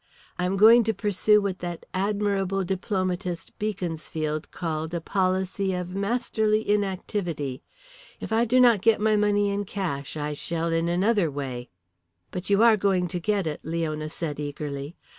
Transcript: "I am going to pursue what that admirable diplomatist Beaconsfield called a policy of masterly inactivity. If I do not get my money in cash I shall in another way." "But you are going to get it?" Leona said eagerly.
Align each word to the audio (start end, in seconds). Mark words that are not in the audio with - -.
"I 0.39 0.45
am 0.45 0.57
going 0.57 0.83
to 0.85 0.95
pursue 0.95 1.43
what 1.43 1.59
that 1.59 1.85
admirable 1.93 2.63
diplomatist 2.63 3.53
Beaconsfield 3.59 4.49
called 4.49 4.95
a 4.95 4.99
policy 4.99 5.73
of 5.75 5.93
masterly 5.93 6.67
inactivity. 6.67 7.61
If 8.19 8.33
I 8.33 8.45
do 8.45 8.59
not 8.59 8.81
get 8.81 8.99
my 8.99 9.15
money 9.15 9.51
in 9.51 9.63
cash 9.63 10.17
I 10.17 10.33
shall 10.33 10.71
in 10.73 10.89
another 10.89 11.29
way." 11.29 11.69
"But 12.31 12.49
you 12.49 12.63
are 12.63 12.77
going 12.77 13.09
to 13.09 13.19
get 13.19 13.45
it?" 13.45 13.59
Leona 13.63 14.09
said 14.09 14.39
eagerly. 14.39 14.95